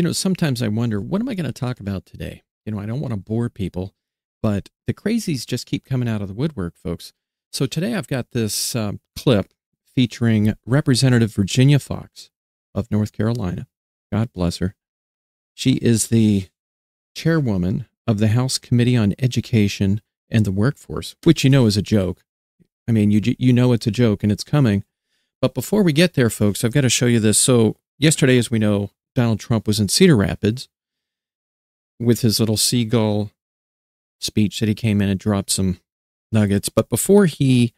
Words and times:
You 0.00 0.04
know, 0.04 0.12
sometimes 0.12 0.62
I 0.62 0.68
wonder, 0.68 0.98
what 0.98 1.20
am 1.20 1.28
I 1.28 1.34
going 1.34 1.44
to 1.44 1.52
talk 1.52 1.78
about 1.78 2.06
today? 2.06 2.42
You 2.64 2.72
know, 2.72 2.80
I 2.80 2.86
don't 2.86 3.00
want 3.00 3.12
to 3.12 3.20
bore 3.20 3.50
people, 3.50 3.92
but 4.42 4.70
the 4.86 4.94
crazies 4.94 5.44
just 5.46 5.66
keep 5.66 5.84
coming 5.84 6.08
out 6.08 6.22
of 6.22 6.28
the 6.28 6.32
woodwork, 6.32 6.74
folks. 6.74 7.12
So 7.52 7.66
today 7.66 7.94
I've 7.94 8.08
got 8.08 8.30
this 8.30 8.74
um, 8.74 9.00
clip 9.14 9.52
featuring 9.94 10.54
Representative 10.64 11.34
Virginia 11.34 11.78
Foxx 11.78 12.30
of 12.74 12.90
North 12.90 13.12
Carolina. 13.12 13.66
God 14.10 14.32
bless 14.32 14.56
her. 14.56 14.74
She 15.52 15.72
is 15.72 16.08
the 16.08 16.48
chairwoman 17.14 17.84
of 18.06 18.20
the 18.20 18.28
House 18.28 18.56
Committee 18.56 18.96
on 18.96 19.14
Education 19.18 20.00
and 20.30 20.46
the 20.46 20.50
Workforce, 20.50 21.14
which 21.24 21.44
you 21.44 21.50
know 21.50 21.66
is 21.66 21.76
a 21.76 21.82
joke. 21.82 22.24
I 22.88 22.92
mean, 22.92 23.10
you 23.10 23.20
you 23.38 23.52
know 23.52 23.74
it's 23.74 23.86
a 23.86 23.90
joke 23.90 24.22
and 24.22 24.32
it's 24.32 24.44
coming. 24.44 24.82
But 25.42 25.52
before 25.52 25.82
we 25.82 25.92
get 25.92 26.14
there, 26.14 26.30
folks, 26.30 26.64
I've 26.64 26.72
got 26.72 26.80
to 26.80 26.88
show 26.88 27.04
you 27.04 27.20
this. 27.20 27.38
So 27.38 27.76
yesterday, 27.98 28.38
as 28.38 28.50
we 28.50 28.58
know, 28.58 28.92
Donald 29.14 29.40
Trump 29.40 29.66
was 29.66 29.80
in 29.80 29.88
Cedar 29.88 30.16
Rapids 30.16 30.68
with 31.98 32.20
his 32.20 32.40
little 32.40 32.56
seagull 32.56 33.30
speech 34.20 34.60
that 34.60 34.68
he 34.68 34.74
came 34.74 35.00
in 35.00 35.08
and 35.08 35.18
dropped 35.18 35.50
some 35.50 35.80
nuggets. 36.32 36.68
But 36.68 36.88
before 36.88 37.26
he 37.26 37.72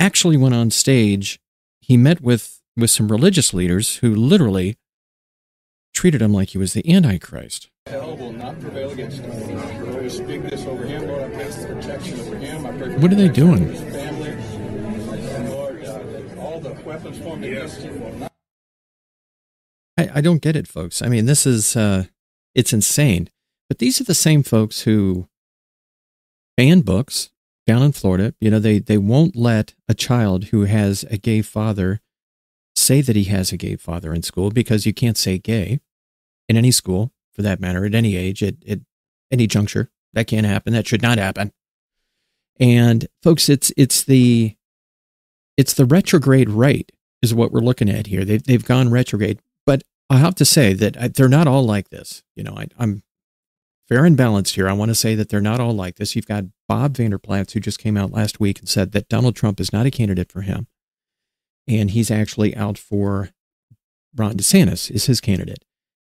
actually 0.00 0.36
went 0.36 0.54
on 0.54 0.70
stage, 0.70 1.40
he 1.80 1.96
met 1.96 2.20
with 2.20 2.60
with 2.76 2.90
some 2.90 3.10
religious 3.10 3.52
leaders 3.52 3.96
who 3.96 4.14
literally 4.14 4.76
treated 5.92 6.22
him 6.22 6.32
like 6.32 6.50
he 6.50 6.58
was 6.58 6.74
the 6.74 6.88
Antichrist. 6.94 7.68
Hell 7.88 8.16
will 8.16 8.32
not 8.32 8.60
prevail 8.60 8.90
against 8.90 9.18
him. 9.20 10.00
We 10.00 10.08
speak 10.08 10.42
this 10.42 10.64
over 10.64 10.84
him, 10.84 11.08
Lord. 11.08 11.22
I 11.22 11.34
pray 11.34 11.50
for 11.50 11.74
protection 11.74 12.20
over 12.20 12.36
him. 12.36 12.66
I 12.66 12.72
pray 12.72 12.94
What 12.96 13.12
are 13.12 13.16
they 13.16 13.28
doing? 13.28 13.74
Lord, 15.50 15.84
uh, 15.84 16.40
all 16.40 16.60
the 16.60 16.70
weapons 16.84 17.18
formed 17.18 17.44
against 17.44 17.80
him 17.80 18.00
will 18.00 18.12
not. 18.12 18.32
I, 20.18 20.20
don't 20.20 20.42
get 20.42 20.56
it, 20.56 20.66
folks. 20.66 21.02
I 21.02 21.08
mean, 21.08 21.26
this 21.26 21.46
is 21.46 21.76
uh, 21.76 22.04
it's 22.54 22.72
insane. 22.72 23.30
But 23.68 23.78
these 23.78 24.00
are 24.00 24.04
the 24.04 24.14
same 24.14 24.42
folks 24.42 24.82
who 24.82 25.28
ban 26.56 26.80
books 26.80 27.30
down 27.66 27.82
in 27.82 27.92
Florida. 27.92 28.34
You 28.40 28.50
know, 28.50 28.58
they 28.58 28.78
they 28.78 28.98
won't 28.98 29.36
let 29.36 29.74
a 29.88 29.94
child 29.94 30.46
who 30.46 30.64
has 30.64 31.04
a 31.10 31.18
gay 31.18 31.42
father 31.42 32.00
say 32.74 33.00
that 33.00 33.16
he 33.16 33.24
has 33.24 33.52
a 33.52 33.56
gay 33.56 33.76
father 33.76 34.14
in 34.14 34.22
school 34.22 34.50
because 34.50 34.86
you 34.86 34.94
can't 34.94 35.18
say 35.18 35.38
gay 35.38 35.80
in 36.48 36.56
any 36.56 36.70
school 36.70 37.12
for 37.32 37.42
that 37.42 37.60
matter 37.60 37.84
at 37.84 37.94
any 37.94 38.16
age 38.16 38.42
at, 38.42 38.54
at 38.66 38.80
any 39.30 39.46
juncture. 39.46 39.90
That 40.14 40.26
can't 40.26 40.46
happen. 40.46 40.72
That 40.72 40.88
should 40.88 41.02
not 41.02 41.18
happen. 41.18 41.52
And 42.58 43.06
folks, 43.22 43.48
it's 43.48 43.72
it's 43.76 44.02
the 44.02 44.56
it's 45.56 45.74
the 45.74 45.84
retrograde 45.84 46.48
right 46.50 46.90
is 47.20 47.34
what 47.34 47.52
we're 47.52 47.60
looking 47.60 47.90
at 47.90 48.06
here. 48.06 48.24
They've 48.24 48.42
they've 48.42 48.64
gone 48.64 48.90
retrograde. 48.90 49.40
I 50.10 50.16
have 50.16 50.34
to 50.36 50.44
say 50.44 50.72
that 50.74 50.96
I, 51.00 51.08
they're 51.08 51.28
not 51.28 51.46
all 51.46 51.64
like 51.64 51.90
this. 51.90 52.22
You 52.34 52.44
know, 52.44 52.54
I, 52.56 52.68
I'm 52.78 53.02
fair 53.88 54.04
and 54.04 54.16
balanced 54.16 54.54
here. 54.54 54.68
I 54.68 54.72
want 54.72 54.90
to 54.90 54.94
say 54.94 55.14
that 55.14 55.28
they're 55.28 55.40
not 55.40 55.60
all 55.60 55.74
like 55.74 55.96
this. 55.96 56.16
You've 56.16 56.26
got 56.26 56.44
Bob 56.66 56.96
Vander 56.96 57.18
Plaats, 57.18 57.52
who 57.52 57.60
just 57.60 57.78
came 57.78 57.96
out 57.96 58.12
last 58.12 58.40
week 58.40 58.58
and 58.58 58.68
said 58.68 58.92
that 58.92 59.08
Donald 59.08 59.36
Trump 59.36 59.60
is 59.60 59.72
not 59.72 59.86
a 59.86 59.90
candidate 59.90 60.30
for 60.30 60.42
him. 60.42 60.66
And 61.66 61.90
he's 61.90 62.10
actually 62.10 62.56
out 62.56 62.78
for 62.78 63.30
Ron 64.16 64.34
DeSantis 64.34 64.90
is 64.90 65.06
his 65.06 65.20
candidate. 65.20 65.64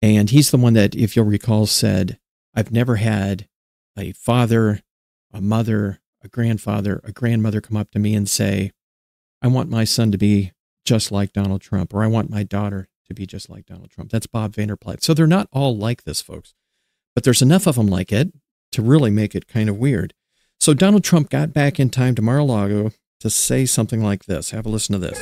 And 0.00 0.30
he's 0.30 0.50
the 0.50 0.58
one 0.58 0.74
that, 0.74 0.94
if 0.94 1.16
you'll 1.16 1.24
recall, 1.24 1.66
said, 1.66 2.18
I've 2.54 2.70
never 2.70 2.96
had 2.96 3.48
a 3.96 4.12
father, 4.12 4.82
a 5.32 5.40
mother, 5.40 6.00
a 6.22 6.28
grandfather, 6.28 7.00
a 7.04 7.12
grandmother 7.12 7.60
come 7.60 7.76
up 7.76 7.90
to 7.92 7.98
me 7.98 8.14
and 8.14 8.28
say, 8.28 8.72
I 9.42 9.48
want 9.48 9.70
my 9.70 9.84
son 9.84 10.12
to 10.12 10.18
be 10.18 10.52
just 10.84 11.10
like 11.10 11.32
Donald 11.32 11.60
Trump, 11.60 11.94
or 11.94 12.02
I 12.02 12.06
want 12.06 12.30
my 12.30 12.42
daughter 12.42 12.88
to 13.08 13.14
be 13.14 13.26
just 13.26 13.50
like 13.50 13.66
Donald 13.66 13.90
Trump. 13.90 14.10
That's 14.10 14.26
Bob 14.26 14.54
Vanderplat. 14.54 15.02
So 15.02 15.14
they're 15.14 15.26
not 15.26 15.48
all 15.52 15.76
like 15.76 16.04
this, 16.04 16.20
folks, 16.20 16.54
but 17.14 17.24
there's 17.24 17.42
enough 17.42 17.66
of 17.66 17.76
them 17.76 17.88
like 17.88 18.12
it 18.12 18.32
to 18.72 18.82
really 18.82 19.10
make 19.10 19.34
it 19.34 19.48
kind 19.48 19.68
of 19.68 19.76
weird. 19.76 20.14
So 20.60 20.74
Donald 20.74 21.04
Trump 21.04 21.30
got 21.30 21.52
back 21.52 21.78
in 21.80 21.90
time 21.90 22.14
to 22.16 22.22
Mar-a-Lago 22.22 22.92
to 23.20 23.30
say 23.30 23.66
something 23.66 24.02
like 24.02 24.24
this. 24.26 24.50
Have 24.50 24.66
a 24.66 24.68
listen 24.68 24.92
to 24.92 24.98
this. 24.98 25.20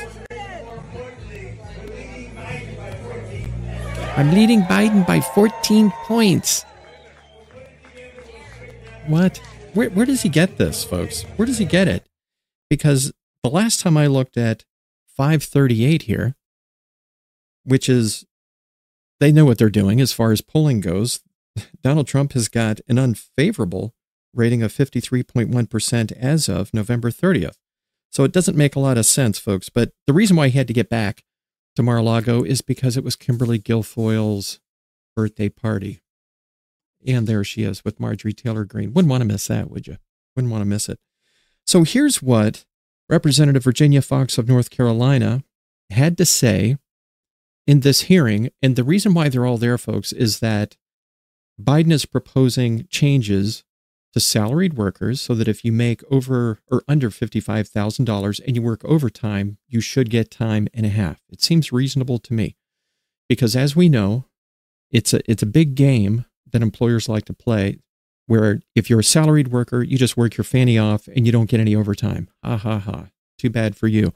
I'm 4.17 4.33
leading 4.33 4.63
Biden 4.63 5.07
by 5.07 5.21
14 5.21 5.93
points. 6.07 6.65
What? 9.07 9.41
Where, 9.75 9.91
where 9.91 10.07
does 10.07 10.23
he 10.23 10.31
get 10.31 10.57
this, 10.57 10.85
folks? 10.85 11.23
Where 11.37 11.45
does 11.45 11.59
he 11.59 11.67
get 11.67 11.87
it? 11.87 12.07
Because 12.71 13.13
the 13.43 13.51
last 13.51 13.81
time 13.81 13.97
I 13.99 14.07
looked 14.07 14.39
at 14.39 14.65
538 15.17 16.03
here, 16.03 16.35
which 17.67 17.89
is, 17.89 18.25
they 19.21 19.33
know 19.33 19.45
what 19.45 19.59
they're 19.59 19.71
doing 19.71 20.01
as 20.01 20.13
far 20.13 20.33
as 20.33 20.41
polling 20.41 20.81
goes. 20.81 21.21
Donald 21.83 22.07
Trump 22.07 22.33
has 22.33 22.49
got 22.49 22.81
an 22.89 22.99
unfavorable 22.99 23.95
rating 24.33 24.63
of 24.63 24.73
53.1% 24.73 26.13
as 26.13 26.49
of 26.49 26.73
November 26.73 27.11
30th. 27.11 27.57
So 28.11 28.25
it 28.25 28.33
doesn't 28.33 28.57
make 28.57 28.77
a 28.77 28.81
lot 28.81 28.99
of 28.99 29.07
sense, 29.07 29.39
folks. 29.39 29.69
But 29.69 29.93
the 30.07 30.13
reason 30.13 30.37
why 30.37 30.49
he 30.49 30.59
had 30.59 30.69
to 30.69 30.73
get 30.73 30.89
back 30.89 31.25
to 31.75 31.83
Mar-a-Lago 31.83 32.45
is 32.45 32.63
because 32.63 32.97
it 32.97 33.05
was 33.05 33.17
Kimberly 33.17 33.59
Guilfoyle's 33.59 34.61
birthday 35.15 35.49
party. 35.49 36.01
And 37.07 37.27
there 37.27 37.45
she 37.45 37.63
is 37.63 37.85
with 37.85 38.01
Marjorie 38.01 38.33
Taylor 38.33 38.65
Greene. 38.65 38.93
Wouldn't 38.93 39.11
want 39.11 39.23
to 39.23 39.27
miss 39.27 39.47
that, 39.49 39.71
would 39.71 39.87
you? 39.87 39.97
Wouldn't 40.35 40.53
want 40.53 40.63
to 40.63 40.67
miss 40.67 40.89
it. 40.89 40.99
So 41.65 41.83
here's 41.83 42.23
what 42.23 42.65
Representative 43.09 43.65
Virginia 43.65 44.03
Foxx 44.03 44.39
of 44.39 44.49
North 44.49 44.71
Carolina 44.71 45.43
had 45.91 46.17
to 46.19 46.25
say 46.25 46.77
in 47.67 47.81
this 47.81 48.03
hearing. 48.03 48.51
And 48.63 48.77
the 48.77 48.85
reason 48.85 49.15
why 49.15 49.29
they're 49.29 49.47
all 49.47 49.59
there, 49.59 49.79
folks, 49.79 50.13
is 50.13 50.41
that 50.41 50.77
Biden 51.61 51.93
is 51.93 52.07
proposing 52.07 52.87
changes 52.91 53.65
to 54.13 54.21
salaried 54.21 54.75
workers 54.75 55.21
so 55.21 55.35
that 55.35 55.49
if 55.49 55.65
you 55.65 55.73
make 55.73 56.03
over 56.11 56.61
or 56.71 56.83
under 56.89 57.11
$55,000 57.11 58.41
and 58.47 58.57
you 58.57 58.63
work 58.63 58.85
overtime, 58.85 59.59
you 59.69 59.81
should 59.81 60.11
get 60.11 60.31
time 60.31 60.69
and 60.73 60.87
a 60.87 60.91
half. 60.91 61.21
It 61.29 61.43
seems 61.43 61.73
reasonable 61.73 62.19
to 62.21 62.33
me 62.33 62.57
because 63.29 63.55
as 63.57 63.77
we 63.77 63.89
know, 63.89 64.27
it's 64.91 65.13
a 65.13 65.21
it's 65.31 65.43
a 65.43 65.47
big 65.47 65.75
game 65.75 66.25
that 66.53 66.63
employers 66.63 67.09
like 67.09 67.25
to 67.27 67.35
play 67.35 67.79
where 68.27 68.61
if 68.75 68.89
you're 68.89 69.01
a 69.01 69.05
salaried 69.05 69.49
worker, 69.49 69.83
you 69.83 69.99
just 69.99 70.17
work 70.17 70.37
your 70.37 70.45
fanny 70.45 70.79
off 70.79 71.09
and 71.09 71.27
you 71.27 71.33
don't 71.33 71.51
get 71.51 71.61
any 71.61 71.75
overtime. 71.75 72.29
Ha 72.43 72.57
ha 72.57 72.79
ha. 72.79 73.07
Too 73.39 73.51
bad 73.51 73.77
for 73.77 73.87
you. 73.87 74.13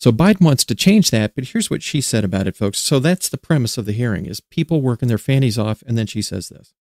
So 0.00 0.10
Biden 0.10 0.40
wants 0.40 0.64
to 0.64 0.74
change 0.74 1.10
that, 1.10 1.34
but 1.34 1.48
here's 1.48 1.68
what 1.68 1.82
she 1.82 2.00
said 2.00 2.24
about 2.24 2.46
it, 2.46 2.56
folks. 2.56 2.78
So 2.78 3.00
that's 3.00 3.28
the 3.28 3.36
premise 3.36 3.76
of 3.76 3.84
the 3.84 3.92
hearing 3.92 4.24
is 4.24 4.40
people 4.40 4.80
working 4.80 5.08
their 5.08 5.18
fannies 5.18 5.58
off 5.58 5.82
and 5.86 5.98
then 5.98 6.06
she 6.06 6.22
says 6.22 6.48
this. 6.48 6.72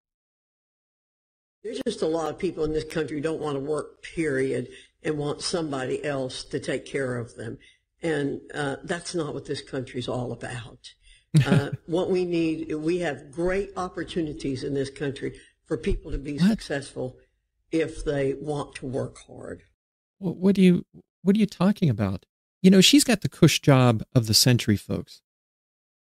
There's 1.62 1.82
just 1.86 2.02
a 2.02 2.08
lot 2.08 2.30
of 2.30 2.40
people 2.40 2.64
in 2.64 2.72
this 2.72 2.86
country 2.86 3.18
who 3.18 3.22
don't 3.22 3.42
want 3.42 3.56
to 3.56 3.60
work, 3.60 4.02
period, 4.02 4.70
and 5.04 5.18
want 5.18 5.42
somebody 5.42 6.02
else 6.06 6.46
to 6.46 6.62
take 6.62 6.86
care 6.86 7.18
of 7.18 7.36
them. 7.36 7.58
And 8.02 8.40
uh, 8.54 8.78
that's 8.86 9.14
not 9.14 9.34
what 9.34 9.46
this 9.46 9.62
country's 9.62 10.08
all 10.08 10.32
about. 10.32 10.80
Uh, 11.46 11.70
what 11.86 12.10
we 12.10 12.26
need, 12.26 12.74
we 12.74 12.98
have 12.98 13.30
great 13.30 13.70
opportunities 13.78 14.64
in 14.64 14.74
this 14.74 14.90
country 14.90 15.40
for 15.64 15.78
people 15.78 16.10
to 16.10 16.18
be 16.18 16.40
What? 16.40 16.50
successful 16.50 17.18
if 17.72 18.04
they 18.04 18.34
want 18.34 18.74
to 18.74 18.88
work 18.88 19.20
hard. 19.28 19.62
What, 20.18 20.38
what 20.38 20.56
do 20.56 20.64
you 20.64 20.86
what 21.22 21.36
are 21.36 21.40
you 21.40 21.46
talking 21.46 21.88
about? 21.88 22.26
You 22.62 22.72
know, 22.72 22.82
she's 22.82 23.04
got 23.04 23.22
the 23.22 23.30
cush 23.30 23.62
job 23.62 24.04
of 24.14 24.28
the 24.28 24.34
century, 24.34 24.76
folks. 24.76 25.22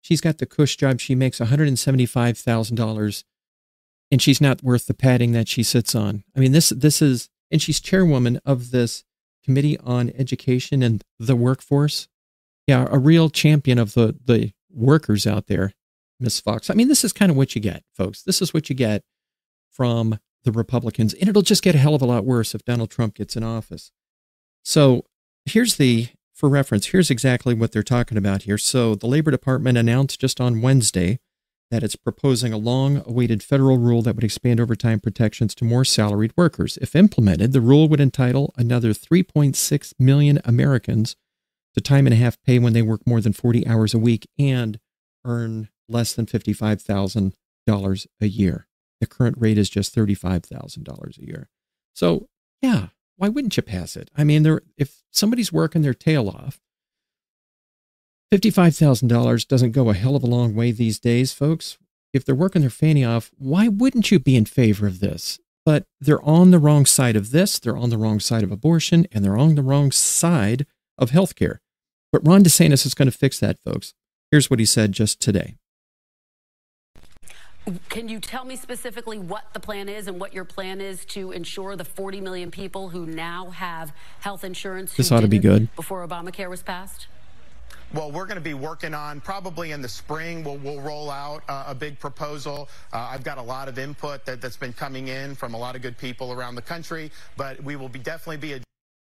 She's 0.01 0.21
got 0.21 0.37
the 0.37 0.45
cush 0.45 0.75
job. 0.75 0.99
She 0.99 1.15
makes 1.15 1.39
$175,000 1.39 3.23
and 4.11 4.21
she's 4.21 4.39
not 4.39 4.61
worth 4.61 4.85
the 4.85 4.93
padding 4.93 5.31
that 5.31 5.47
she 5.47 5.63
sits 5.63 5.95
on. 5.95 6.23
I 6.35 6.39
mean, 6.39 6.51
this 6.51 6.69
this 6.69 7.01
is 7.01 7.29
and 7.49 7.61
she's 7.61 7.79
chairwoman 7.79 8.39
of 8.45 8.69
this 8.69 9.03
Committee 9.43 9.77
on 9.79 10.11
Education 10.15 10.83
and 10.83 11.03
the 11.19 11.35
Workforce. 11.35 12.07
Yeah, 12.67 12.87
a 12.91 12.99
real 12.99 13.29
champion 13.29 13.79
of 13.79 13.93
the 13.93 14.15
the 14.23 14.51
workers 14.69 15.25
out 15.25 15.47
there, 15.47 15.73
Miss 16.19 16.39
Foxx. 16.39 16.69
I 16.69 16.75
mean, 16.75 16.89
this 16.89 17.03
is 17.03 17.11
kind 17.11 17.31
of 17.31 17.37
what 17.37 17.55
you 17.55 17.61
get, 17.61 17.83
folks. 17.93 18.21
This 18.21 18.41
is 18.41 18.53
what 18.53 18.69
you 18.69 18.75
get 18.75 19.03
from 19.71 20.19
the 20.43 20.51
Republicans, 20.51 21.13
and 21.15 21.27
it'll 21.27 21.41
just 21.41 21.63
get 21.63 21.73
a 21.75 21.79
hell 21.79 21.95
of 21.95 22.01
a 22.01 22.05
lot 22.05 22.25
worse 22.25 22.53
if 22.53 22.63
Donald 22.63 22.91
Trump 22.91 23.15
gets 23.15 23.35
in 23.35 23.43
office. 23.43 23.91
So 24.63 25.05
here's 25.45 25.77
the, 25.77 26.09
for 26.33 26.49
reference, 26.49 26.87
here's 26.87 27.11
exactly 27.11 27.53
what 27.53 27.71
they're 27.71 27.83
talking 27.83 28.17
about 28.17 28.43
here. 28.43 28.57
So 28.57 28.95
the 28.95 29.07
Labor 29.07 29.31
Department 29.31 29.77
announced 29.77 30.19
just 30.19 30.41
on 30.41 30.61
Wednesday 30.61 31.19
that 31.69 31.83
it's 31.83 31.95
proposing 31.95 32.53
a 32.53 32.57
long 32.57 33.01
awaited 33.05 33.41
federal 33.41 33.77
rule 33.77 34.01
that 34.03 34.15
would 34.15 34.23
expand 34.23 34.59
overtime 34.59 34.99
protections 34.99 35.55
to 35.55 35.65
more 35.65 35.85
salaried 35.85 36.33
workers. 36.37 36.77
If 36.77 36.95
implemented, 36.95 37.51
the 37.51 37.61
rule 37.61 37.87
would 37.87 37.99
entitle 37.99 38.53
another 38.57 38.89
3.6 38.89 39.93
million 39.97 40.39
Americans 40.45 41.15
to 41.73 41.81
time 41.81 42.05
and 42.05 42.13
a 42.13 42.17
half 42.17 42.41
pay 42.43 42.59
when 42.59 42.73
they 42.73 42.83
work 42.83 43.01
more 43.07 43.21
than 43.21 43.33
40 43.33 43.65
hours 43.65 43.93
a 43.93 43.99
week 43.99 44.27
and 44.37 44.79
earn 45.25 45.69
less 45.89 46.13
than 46.13 46.25
$55,000 46.25 48.07
a 48.21 48.27
year. 48.27 48.67
The 48.99 49.07
current 49.07 49.37
rate 49.39 49.57
is 49.57 49.69
just 49.69 49.95
$35,000 49.95 51.17
a 51.17 51.25
year. 51.25 51.49
So, 51.93 52.27
yeah, 52.61 52.87
why 53.23 53.29
wouldn't 53.29 53.55
you 53.55 53.63
pass 53.63 53.95
it? 53.95 54.11
I 54.17 54.25
mean, 54.25 54.43
there 54.43 54.63
if 54.77 55.01
somebody's 55.09 55.53
working 55.53 55.81
their 55.81 55.93
tail 55.93 56.27
off, 56.27 56.59
$55,000 58.33 59.47
doesn't 59.47 59.71
go 59.71 59.89
a 59.89 59.93
hell 59.93 60.17
of 60.17 60.23
a 60.23 60.27
long 60.27 60.53
way 60.55 60.73
these 60.73 60.99
days, 60.99 61.31
folks. 61.31 61.77
if 62.11 62.25
they're 62.25 62.35
working 62.35 62.63
their 62.63 62.69
fanny 62.69 63.05
off, 63.05 63.31
why 63.37 63.69
wouldn't 63.69 64.11
you 64.11 64.19
be 64.19 64.35
in 64.35 64.43
favor 64.43 64.85
of 64.87 64.99
this? 64.99 65.39
But 65.65 65.85
they're 66.01 66.21
on 66.21 66.51
the 66.51 66.59
wrong 66.59 66.85
side 66.85 67.15
of 67.15 67.31
this, 67.31 67.59
they're 67.59 67.77
on 67.77 67.91
the 67.91 67.97
wrong 67.97 68.19
side 68.19 68.43
of 68.43 68.51
abortion, 68.51 69.07
and 69.13 69.23
they're 69.23 69.37
on 69.37 69.55
the 69.55 69.63
wrong 69.63 69.91
side 69.91 70.65
of 70.97 71.11
healthcare. 71.11 71.59
But 72.11 72.27
Ron 72.27 72.43
DeSantis 72.43 72.85
is 72.85 72.93
going 72.93 73.09
to 73.09 73.17
fix 73.17 73.39
that, 73.39 73.57
folks. 73.65 73.93
Here's 74.31 74.49
what 74.49 74.59
he 74.59 74.65
said 74.65 74.91
just 74.91 75.21
today. 75.21 75.55
Can 77.89 78.09
you 78.09 78.19
tell 78.19 78.43
me 78.43 78.55
specifically 78.55 79.17
what 79.17 79.45
the 79.53 79.59
plan 79.59 79.87
is 79.87 80.07
and 80.07 80.19
what 80.19 80.33
your 80.33 80.43
plan 80.43 80.81
is 80.81 81.05
to 81.05 81.31
ensure 81.31 81.75
the 81.75 81.85
40 81.85 82.19
million 82.19 82.51
people 82.51 82.89
who 82.89 83.05
now 83.05 83.51
have 83.51 83.93
health 84.19 84.43
insurance? 84.43 84.93
This 84.95 85.11
ought 85.11 85.21
to 85.21 85.27
be 85.27 85.39
good. 85.39 85.73
Before 85.75 86.05
Obamacare 86.05 86.49
was 86.49 86.61
passed? 86.61 87.07
Well, 87.93 88.11
we're 88.11 88.25
going 88.25 88.37
to 88.37 88.41
be 88.41 88.55
working 88.55 88.93
on 88.95 89.21
probably 89.21 89.71
in 89.71 89.81
the 89.81 89.87
spring. 89.87 90.43
We'll, 90.43 90.57
we'll 90.57 90.81
roll 90.81 91.11
out 91.11 91.43
uh, 91.47 91.65
a 91.67 91.75
big 91.75 91.99
proposal. 91.99 92.67
Uh, 92.91 93.09
I've 93.11 93.23
got 93.23 93.37
a 93.37 93.41
lot 93.41 93.67
of 93.67 93.77
input 93.77 94.25
that, 94.25 94.41
that's 94.41 94.57
been 94.57 94.73
coming 94.73 95.09
in 95.09 95.35
from 95.35 95.53
a 95.53 95.57
lot 95.57 95.75
of 95.75 95.83
good 95.83 95.97
people 95.97 96.33
around 96.33 96.55
the 96.55 96.61
country, 96.61 97.11
but 97.37 97.63
we 97.63 97.75
will 97.75 97.89
be 97.89 97.99
definitely 97.99 98.37
be 98.37 98.53
a. 98.53 98.59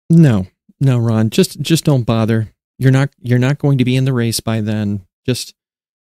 No, 0.08 0.46
no, 0.81 0.99
Ron, 0.99 1.29
just 1.29 1.61
just 1.61 1.85
don't 1.85 2.05
bother. 2.05 2.53
You're 2.79 2.91
not 2.91 3.11
you're 3.20 3.38
not 3.38 3.58
going 3.58 3.76
to 3.79 3.85
be 3.85 3.96
in 3.96 4.06
the 4.06 4.14
race 4.14 4.41
by 4.41 4.62
then. 4.62 5.06
Just 5.26 5.55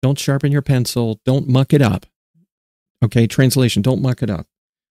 don't 0.01 0.17
sharpen 0.17 0.51
your 0.51 0.63
pencil. 0.63 1.19
Don't 1.23 1.47
muck 1.47 1.71
it 1.71 1.83
up. 1.83 2.07
Okay, 3.05 3.27
translation, 3.27 3.83
don't 3.83 4.01
muck 4.01 4.23
it 4.23 4.31
up. 4.31 4.47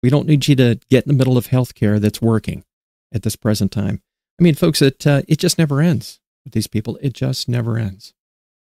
We 0.02 0.08
don't 0.08 0.26
need 0.26 0.48
you 0.48 0.56
to 0.56 0.80
get 0.88 1.04
in 1.04 1.12
the 1.12 1.18
middle 1.18 1.36
of 1.36 1.48
healthcare 1.48 2.00
that's 2.00 2.22
working 2.22 2.64
at 3.12 3.22
this 3.22 3.36
present 3.36 3.70
time. 3.70 4.00
I 4.40 4.42
mean, 4.42 4.54
folks, 4.54 4.80
it 4.80 5.06
uh, 5.06 5.22
it 5.28 5.38
just 5.38 5.58
never 5.58 5.82
ends 5.82 6.18
with 6.44 6.54
these 6.54 6.66
people. 6.66 6.98
It 7.02 7.12
just 7.12 7.48
never 7.48 7.76
ends. 7.76 8.14